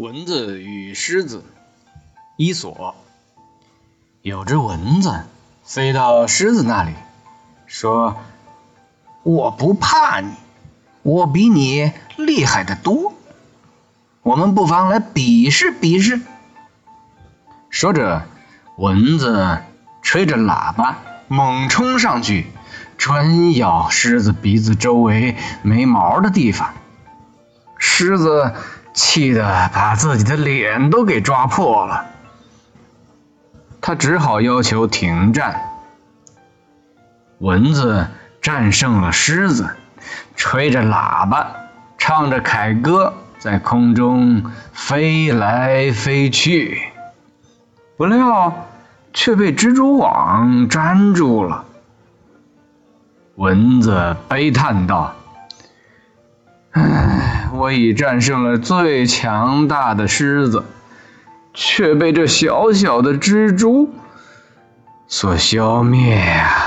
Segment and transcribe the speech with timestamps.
[0.00, 1.44] 蚊子与狮子，
[2.38, 2.94] 伊索。
[4.22, 5.24] 有只蚊子
[5.62, 6.94] 飞到狮子那里，
[7.66, 8.16] 说
[9.22, 10.32] ：“我不怕你，
[11.02, 13.12] 我比你厉害的多。
[14.22, 16.18] 我们不妨来比试比试。”
[17.68, 18.22] 说着，
[18.78, 19.58] 蚊子
[20.00, 20.96] 吹着喇叭，
[21.28, 22.46] 猛冲上去，
[22.96, 26.72] 专咬狮子鼻子周围没毛的地方。
[27.80, 28.54] 狮子。
[28.92, 32.06] 气得把自己的脸都给抓破了，
[33.80, 35.62] 他只好要求停战。
[37.38, 38.08] 蚊子
[38.42, 39.76] 战胜了狮子，
[40.34, 41.52] 吹着喇叭，
[41.98, 46.82] 唱着凯歌，在空中飞来飞去，
[47.96, 48.66] 不料
[49.12, 51.64] 却被蜘蛛网粘住了。
[53.36, 55.14] 蚊子悲叹道：“。”
[57.52, 60.64] 我已战胜了最强大的狮子，
[61.52, 63.92] 却被这小小的蜘蛛
[65.08, 66.59] 所消灭啊！